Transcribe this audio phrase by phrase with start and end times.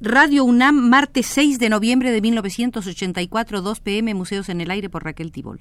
[0.00, 5.02] Radio UNAM, martes 6 de noviembre de 1984, 2 pm, Museos en el Aire por
[5.02, 5.60] Raquel Tibol.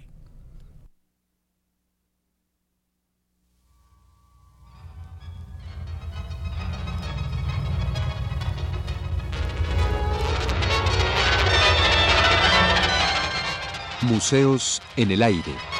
[14.03, 15.76] Museos en el Aire.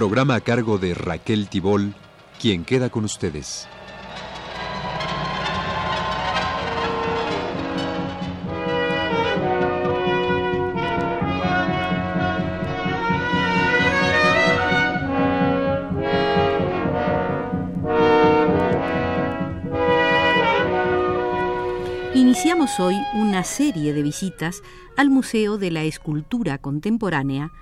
[0.00, 1.94] Programa a cargo de Raquel Tibol,
[2.40, 3.68] quien queda con ustedes.
[22.14, 24.62] Iniciamos hoy una serie de visitas
[24.96, 27.52] al Museo de la Escultura Contemporánea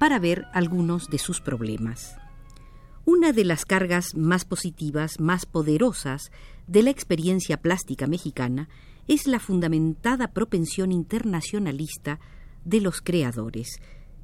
[0.00, 2.16] para ver algunos de sus problemas.
[3.04, 6.32] Una de las cargas más positivas, más poderosas
[6.66, 8.70] de la experiencia plástica mexicana
[9.08, 12.18] es la fundamentada propensión internacionalista
[12.64, 13.78] de los creadores.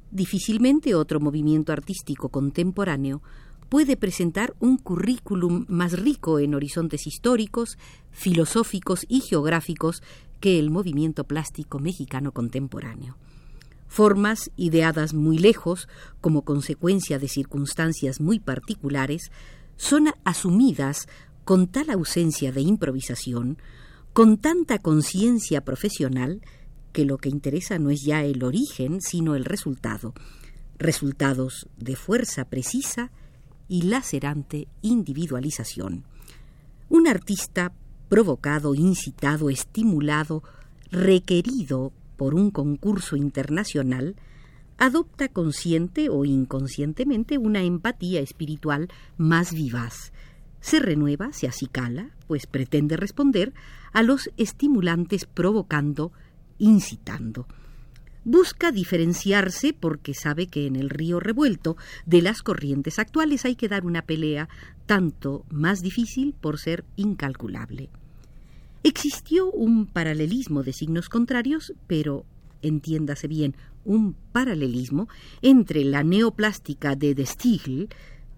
[0.09, 3.21] Difícilmente otro movimiento artístico contemporáneo
[3.69, 7.77] puede presentar un currículum más rico en horizontes históricos,
[8.09, 10.01] filosóficos y geográficos
[10.39, 13.15] que el movimiento plástico mexicano contemporáneo
[13.87, 15.87] formas ideadas muy lejos
[16.21, 19.31] como consecuencia de circunstancias muy particulares,
[19.77, 21.07] son asumidas
[21.43, 23.57] con tal ausencia de improvisación,
[24.13, 26.41] con tanta conciencia profesional,
[26.91, 30.13] que lo que interesa no es ya el origen, sino el resultado,
[30.77, 33.11] resultados de fuerza precisa
[33.67, 36.05] y lacerante individualización.
[36.89, 37.73] Un artista
[38.09, 40.43] provocado, incitado, estimulado,
[40.89, 44.15] requerido por un concurso internacional,
[44.77, 50.11] adopta consciente o inconscientemente una empatía espiritual más vivaz.
[50.59, 53.53] Se renueva, se acicala, pues pretende responder
[53.93, 56.11] a los estimulantes provocando,
[56.57, 57.47] incitando.
[58.25, 63.69] Busca diferenciarse porque sabe que en el río revuelto de las corrientes actuales hay que
[63.69, 64.49] dar una pelea
[64.85, 67.89] tanto más difícil por ser incalculable.
[68.87, 72.23] Existió un paralelismo de signos contrarios, pero
[72.61, 73.53] entiéndase bien,
[73.83, 75.09] un paralelismo
[75.41, 77.89] entre la neoplástica de De Stiegel,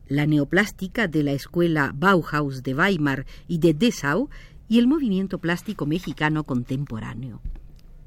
[0.08, 4.30] la neoplástica de la escuela Bauhaus de Weimar y de Dessau
[4.68, 7.42] y el movimiento plástico mexicano contemporáneo.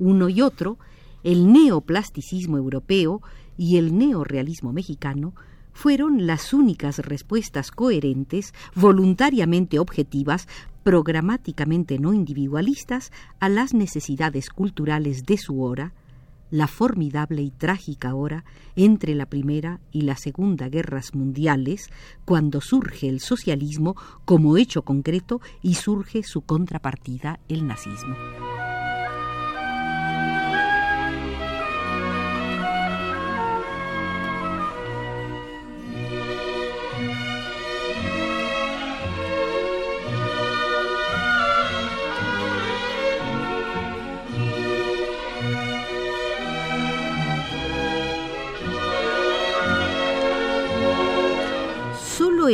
[0.01, 0.79] Uno y otro,
[1.23, 3.23] el neoplasticismo europeo
[3.57, 5.33] y el neorealismo mexicano,
[5.73, 10.49] fueron las únicas respuestas coherentes, voluntariamente objetivas,
[10.83, 15.93] programáticamente no individualistas a las necesidades culturales de su hora,
[16.51, 18.45] la formidable y trágica hora
[18.77, 21.89] entre la Primera y la Segunda Guerras Mundiales,
[22.27, 23.97] cuando surge el socialismo
[24.27, 28.15] como hecho concreto y surge su contrapartida, el nazismo.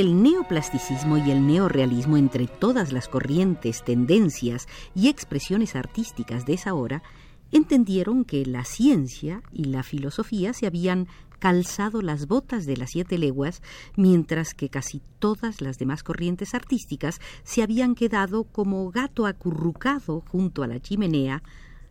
[0.00, 6.75] El neoplasticismo y el neorealismo entre todas las corrientes, tendencias y expresiones artísticas de esa
[6.75, 7.03] hora
[7.50, 11.08] entendieron que la ciencia y la filosofía se habían
[11.38, 13.62] calzado las botas de las siete leguas,
[13.97, 20.62] mientras que casi todas las demás corrientes artísticas se habían quedado como gato acurrucado junto
[20.62, 21.42] a la chimenea,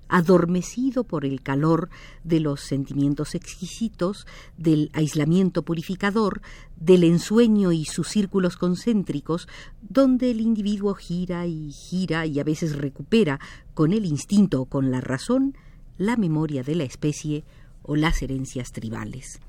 [0.10, 1.90] adormecido por el calor
[2.24, 4.26] de los sentimientos exquisitos,
[4.58, 6.42] del aislamiento purificador,
[6.76, 9.48] del ensueño y sus círculos concéntricos,
[9.82, 13.40] donde el individuo gira y gira y a veces recupera
[13.74, 15.56] con el instinto o con la razón
[15.98, 17.44] la memoria de la especie
[17.84, 19.40] o las herencias tribales.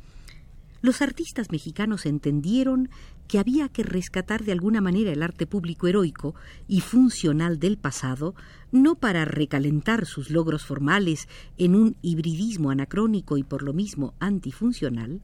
[0.80, 2.88] Los artistas mexicanos entendieron
[3.26, 6.34] que había que rescatar de alguna manera el arte público heroico
[6.68, 8.34] y funcional del pasado,
[8.70, 15.20] no para recalentar sus logros formales en un hibridismo anacrónico y por lo mismo antifuncional,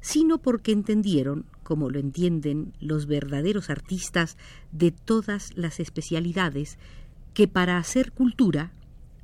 [0.00, 4.36] sino porque entendieron, como lo entienden los verdaderos artistas
[4.70, 6.78] de todas las especialidades,
[7.32, 8.72] que para hacer cultura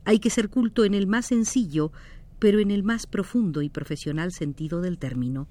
[0.06, 1.90] hay que ser culto en el más sencillo,
[2.38, 5.48] pero en el más profundo y profesional sentido del término,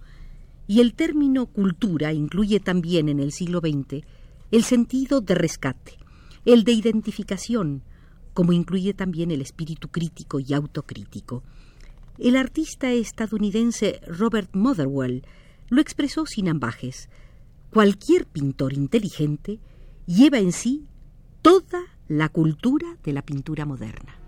[0.67, 4.03] y el término cultura incluye también en el siglo XX
[4.51, 5.97] el sentido de rescate,
[6.45, 7.83] el de identificación,
[8.33, 11.43] como incluye también el espíritu crítico y autocrítico.
[12.17, 15.23] El artista estadounidense Robert Motherwell
[15.69, 17.09] lo expresó sin ambajes.
[17.71, 19.59] cualquier pintor inteligente
[20.05, 20.87] lleva en sí
[21.41, 24.24] toda la cultura de la pintura moderna.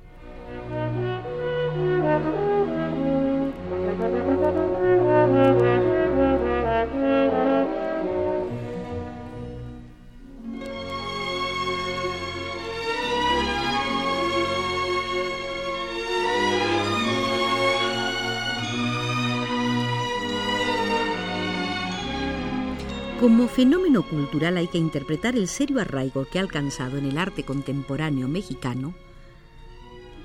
[23.27, 27.43] Como fenómeno cultural hay que interpretar el serio arraigo que ha alcanzado en el arte
[27.43, 28.95] contemporáneo mexicano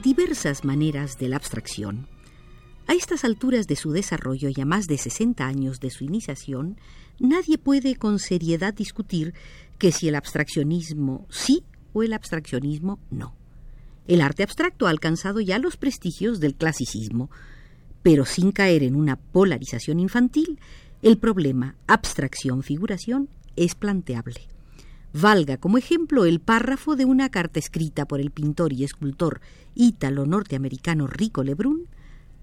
[0.04, 2.06] diversas maneras de la abstracción.
[2.86, 6.78] A estas alturas de su desarrollo y a más de 60 años de su iniciación,
[7.18, 9.34] nadie puede con seriedad discutir
[9.78, 11.64] que si el abstraccionismo sí
[11.94, 13.34] o el abstraccionismo no.
[14.06, 17.30] El arte abstracto ha alcanzado ya los prestigios del clasicismo,
[18.04, 20.60] pero sin caer en una polarización infantil,
[21.02, 24.40] el problema abstracción-figuración es planteable.
[25.12, 29.40] Valga como ejemplo el párrafo de una carta escrita por el pintor y escultor
[29.74, 31.88] ítalo-norteamericano Rico Lebrun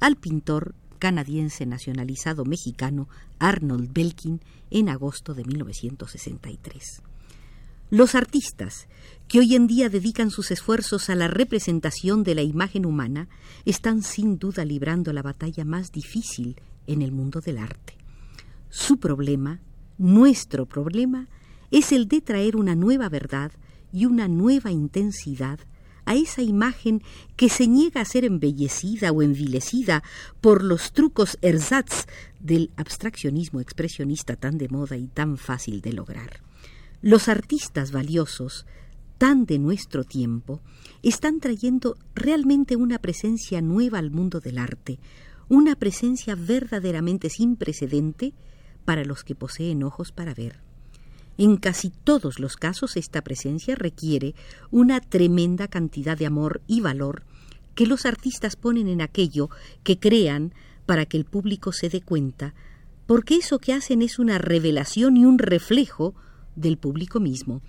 [0.01, 3.07] al pintor canadiense nacionalizado mexicano
[3.39, 7.01] Arnold Belkin en agosto de 1963.
[7.91, 8.87] Los artistas,
[9.29, 13.29] que hoy en día dedican sus esfuerzos a la representación de la imagen humana,
[13.65, 17.98] están sin duda librando la batalla más difícil en el mundo del arte.
[18.69, 19.61] Su problema,
[19.97, 21.27] nuestro problema,
[21.71, 23.51] es el de traer una nueva verdad
[23.91, 25.59] y una nueva intensidad
[26.05, 27.03] a esa imagen
[27.35, 30.03] que se niega a ser embellecida o envilecida
[30.41, 32.07] por los trucos ersatz
[32.39, 36.41] del abstraccionismo expresionista tan de moda y tan fácil de lograr.
[37.01, 38.65] Los artistas valiosos,
[39.17, 40.61] tan de nuestro tiempo,
[41.03, 44.99] están trayendo realmente una presencia nueva al mundo del arte,
[45.47, 48.33] una presencia verdaderamente sin precedente
[48.85, 50.59] para los que poseen ojos para ver.
[51.37, 54.35] En casi todos los casos esta presencia requiere
[54.71, 57.23] una tremenda cantidad de amor y valor
[57.75, 59.49] que los artistas ponen en aquello
[59.83, 60.53] que crean
[60.85, 62.53] para que el público se dé cuenta,
[63.05, 66.13] porque eso que hacen es una revelación y un reflejo
[66.57, 67.61] del público mismo.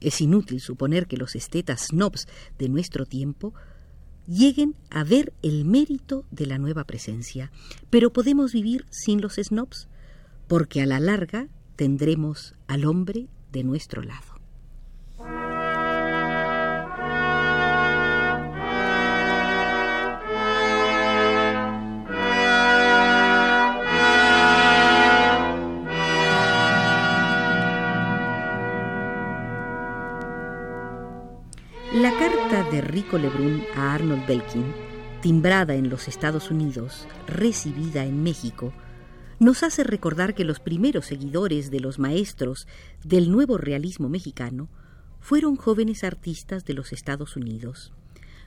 [0.00, 2.28] Es inútil suponer que los estetas snobs
[2.58, 3.54] de nuestro tiempo
[4.26, 7.50] lleguen a ver el mérito de la nueva presencia,
[7.88, 9.88] pero podemos vivir sin los snobs
[10.48, 11.46] porque a la larga
[11.76, 14.38] tendremos al hombre de nuestro lado.
[31.92, 34.72] La carta de Rico Lebrun a Arnold Belkin,
[35.20, 38.72] timbrada en los Estados Unidos, recibida en México,
[39.38, 42.66] nos hace recordar que los primeros seguidores de los maestros
[43.04, 44.68] del nuevo realismo mexicano
[45.20, 47.92] fueron jóvenes artistas de los Estados Unidos.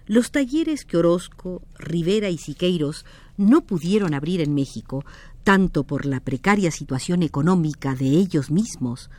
[0.07, 3.05] Los talleres que Orozco, Rivera y Siqueiros
[3.37, 5.05] no pudieron abrir en México,
[5.43, 9.09] tanto por la precaria situación económica de ellos mismos,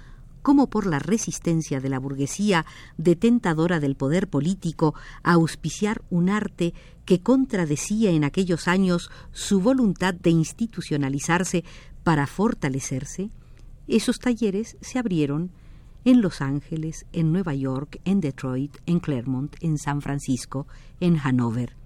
[0.43, 2.67] como por la resistencia de la burguesía
[2.97, 6.75] detentadora del poder político a auspiciar un arte
[7.05, 11.65] que contradecía en aquellos años su voluntad de institucionalizarse
[12.05, 13.31] para fortalecerse,
[13.89, 15.51] esos talleres se abrieron
[16.05, 20.67] en Los Ángeles, en Nueva York, en Detroit, en Claremont, en San Francisco,
[21.01, 21.77] en Hanover.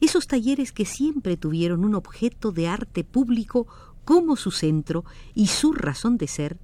[0.00, 3.66] Esos talleres que siempre tuvieron un objeto de arte público
[4.04, 5.04] como su centro
[5.34, 6.58] y su razón de ser,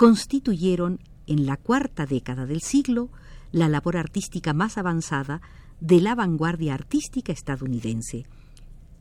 [0.00, 3.10] constituyeron en la cuarta década del siglo
[3.52, 5.42] la labor artística más avanzada
[5.78, 8.24] de la vanguardia artística estadounidense.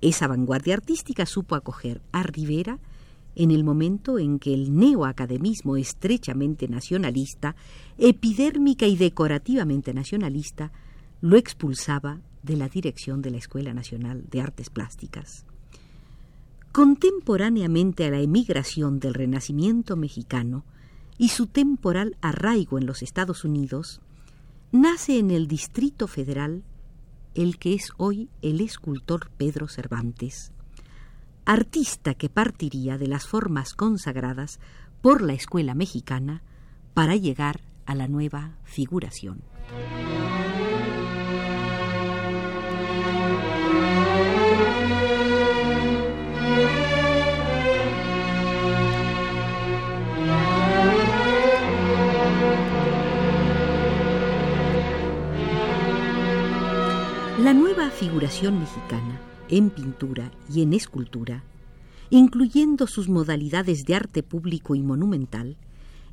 [0.02, 2.80] Esa vanguardia artística supo acoger a Rivera
[3.36, 7.56] en el momento en que el neoacademismo estrechamente nacionalista,
[7.98, 10.74] epidérmica y decorativamente nacionalista,
[11.22, 15.46] lo expulsaba de la dirección de la Escuela Nacional de Artes Plásticas.
[16.74, 20.66] Contemporáneamente a la emigración del Renacimiento mexicano
[21.20, 24.02] y su temporal arraigo en los Estados Unidos,
[24.72, 26.64] nace en el Distrito Federal
[27.36, 30.54] el que es hoy el escultor Pedro Cervantes,
[31.46, 34.60] artista que partiría de las formas consagradas
[35.02, 36.42] por la escuela mexicana
[36.94, 39.42] para llegar a la nueva figuración.
[57.40, 59.18] La nueva figuración mexicana,
[59.48, 61.46] en pintura y en escultura,
[62.10, 65.56] incluyendo sus modalidades de arte público y monumental,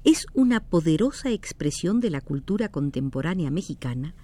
[0.04, 4.14] es una poderosa expresión de la cultura contemporánea mexicana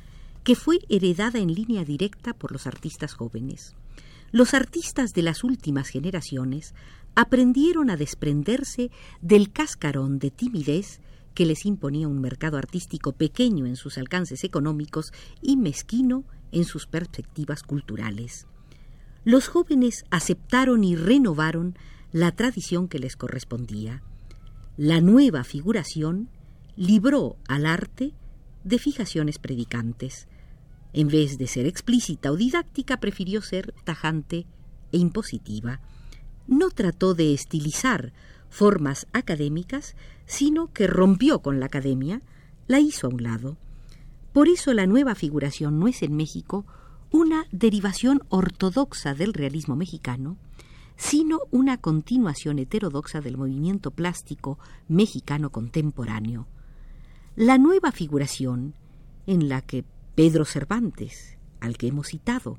[0.45, 3.75] que fue heredada en línea directa por los artistas jóvenes.
[4.31, 6.73] Los artistas de las últimas generaciones
[7.17, 11.01] aprendieron a desprenderse del cascarón de timidez
[11.35, 16.87] que les imponía un mercado artístico pequeño en sus alcances económicos y mezquino en sus
[16.87, 18.47] perspectivas culturales.
[19.25, 21.77] Los jóvenes aceptaron y renovaron
[22.13, 24.03] la tradición que les correspondía.
[24.77, 26.29] La nueva figuración
[26.77, 28.15] libró al arte
[28.65, 30.29] de fijaciones predicantes.
[30.93, 34.47] En vez de ser explícita o didáctica, prefirió ser tajante
[34.93, 35.81] e impositiva.
[36.47, 38.13] No trató de estilizar
[38.53, 42.21] formas académicas, sino que rompió con la academia,
[42.67, 43.57] la hizo a un lado.
[44.35, 46.67] Por eso la nueva figuración no es en México
[47.11, 50.37] una derivación ortodoxa del realismo mexicano,
[50.97, 56.47] sino una continuación heterodoxa del movimiento plástico mexicano contemporáneo.
[57.35, 58.75] La nueva figuración,
[59.27, 62.59] en la que Pedro Cervantes, al que hemos citado,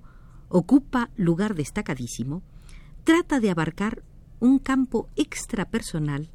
[0.50, 2.42] ocupa lugar destacadísimo,
[3.04, 4.02] trata de abarcar
[4.44, 6.30] un campo extrapersonal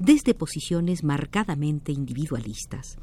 [0.00, 2.96] desde posiciones marcadamente individualistas.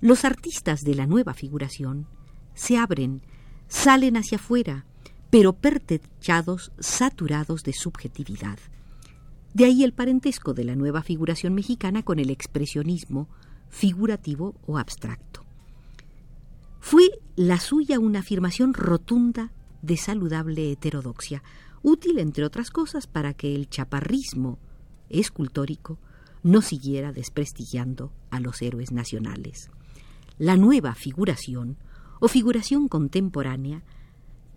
[0.00, 2.06] Los artistas de la nueva figuración
[2.54, 3.22] se abren,
[3.66, 4.86] salen hacia afuera,
[5.30, 8.60] pero pertrechados, saturados de subjetividad.
[9.52, 13.28] De ahí el parentesco de la nueva figuración mexicana con el expresionismo
[13.68, 15.44] figurativo o abstracto.
[16.78, 19.50] Fue la suya una afirmación rotunda
[19.82, 21.42] de saludable heterodoxia,
[21.82, 24.58] útil, entre otras cosas, para que el chaparrismo
[25.08, 25.98] escultórico
[26.42, 29.70] no siguiera desprestigiando a los héroes nacionales.
[30.38, 31.76] La nueva figuración,
[32.20, 33.82] o figuración contemporánea,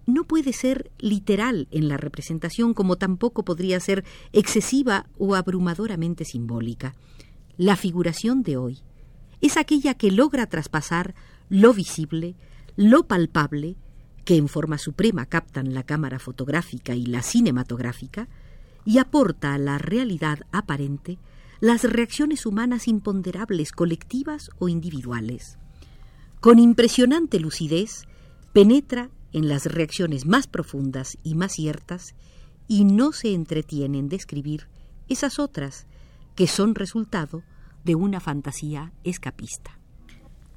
[0.05, 6.95] no puede ser literal en la representación como tampoco podría ser excesiva o abrumadoramente simbólica.
[7.57, 8.79] La figuración de hoy
[9.41, 11.15] es aquella que logra traspasar
[11.49, 12.35] lo visible,
[12.75, 13.75] lo palpable,
[14.25, 18.27] que en forma suprema captan la cámara fotográfica y la cinematográfica,
[18.85, 21.19] y aporta a la realidad aparente
[21.59, 25.57] las reacciones humanas imponderables, colectivas o individuales.
[26.39, 28.07] Con impresionante lucidez,
[28.53, 32.15] penetra en las reacciones más profundas y más ciertas
[32.67, 34.67] y no se entretiene en describir
[35.07, 35.85] esas otras
[36.35, 37.43] que son resultado
[37.83, 39.77] de una fantasía escapista.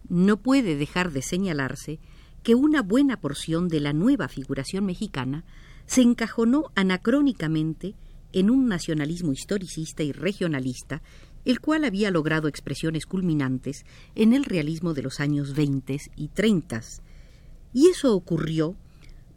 [0.09, 1.99] No puede dejar de señalarse
[2.45, 5.45] que una buena porción de la nueva figuración mexicana
[5.87, 7.95] se encajonó anacrónicamente
[8.33, 11.03] en un nacionalismo historicista y regionalista,
[11.47, 16.83] el cual había logrado expresiones culminantes en el realismo de los años 20 y 30.
[17.73, 18.77] Y eso ocurrió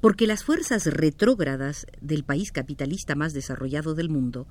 [0.01, 4.47] porque las fuerzas retrógradas del país capitalista más desarrollado del mundo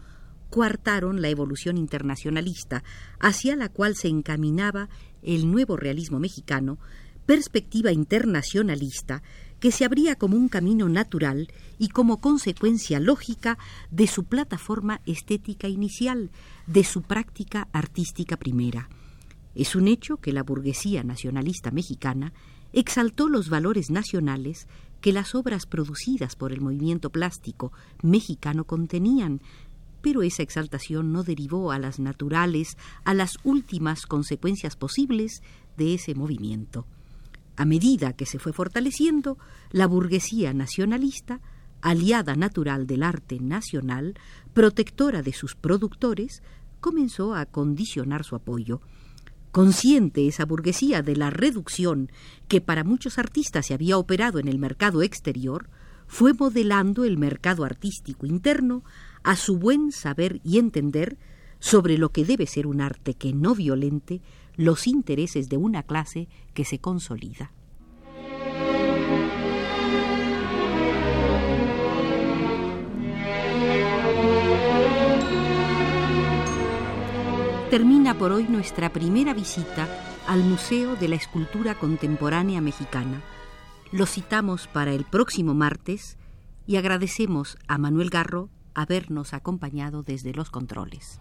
[0.49, 2.85] coartaron la evolución internacionalista
[3.19, 4.89] hacia la cual se encaminaba
[5.23, 6.79] el nuevo realismo mexicano
[7.26, 9.23] perspectiva internacionalista
[9.61, 13.59] que se abría como un camino natural y como consecuencia lógica
[13.90, 16.30] de su plataforma estética inicial,
[16.66, 18.88] de su práctica artística primera.
[19.54, 22.33] Es un hecho que la burguesía nacionalista mexicana
[22.73, 24.68] exaltó los valores nacionales
[25.00, 29.40] que las obras producidas por el movimiento plástico mexicano contenían,
[30.02, 35.42] pero esa exaltación no derivó a las naturales, a las últimas consecuencias posibles
[35.76, 36.87] de ese movimiento.
[37.57, 39.39] A medida que se fue fortaleciendo,
[39.71, 41.41] la burguesía nacionalista,
[41.81, 44.15] aliada natural del arte nacional,
[44.53, 46.43] protectora de sus productores,
[46.81, 48.81] comenzó a condicionar su apoyo.
[49.53, 52.11] Consciente esa burguesía de la reducción
[52.47, 55.71] que para muchos artistas se había operado en el mercado exterior,
[56.07, 58.85] fue modelando el mercado artístico interno
[59.25, 61.19] a su buen saber y entender
[61.59, 64.21] sobre lo que debe ser un arte que no violente
[64.57, 67.53] los intereses de una clase que se consolida.
[77.71, 79.89] Termina por hoy nuestra primera visita
[80.27, 83.21] al Museo de la Escultura Contemporánea Mexicana.
[83.93, 86.17] Lo citamos para el próximo martes
[86.67, 91.21] y agradecemos a Manuel Garro habernos acompañado desde los controles.